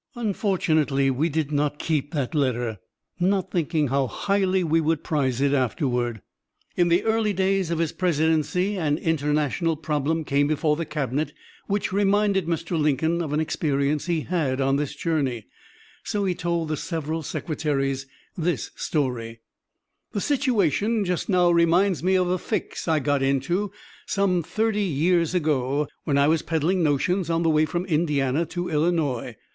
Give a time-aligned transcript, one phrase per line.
[0.15, 2.79] Unfortunately we did not keep that letter,
[3.19, 6.23] not thinking how highly we would prize it afterward."
[6.75, 11.33] In the early days of his presidency, an international problem came before the cabinet
[11.67, 12.79] which reminded Mr.
[12.81, 15.45] Lincoln of an experience he had on this journey,
[16.03, 19.41] so he told the several secretaries this story:
[20.13, 23.71] "The situation just now reminds me of a fix I got into
[24.07, 28.67] some thirty years ago when I was peddling 'notions' on the way from Indiana to
[28.67, 29.35] Illinois.